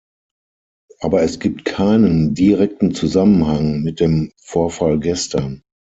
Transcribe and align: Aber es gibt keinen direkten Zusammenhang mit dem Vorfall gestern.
Aber 0.99 1.21
es 1.21 1.39
gibt 1.39 1.63
keinen 1.63 2.33
direkten 2.33 2.95
Zusammenhang 2.95 3.83
mit 3.83 3.99
dem 3.99 4.31
Vorfall 4.43 4.99
gestern. 4.99 5.61